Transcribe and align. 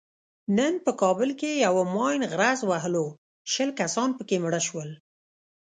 نن 0.57 0.73
په 0.85 0.91
کابل 1.01 1.29
کې 1.39 1.51
یوه 1.65 1.83
ماین 1.95 2.21
غرز 2.33 2.59
وهلو 2.65 3.05
شل 3.51 3.69
کسان 3.81 4.09
پکې 4.17 4.37
مړه 4.43 4.61
شول. 4.67 4.89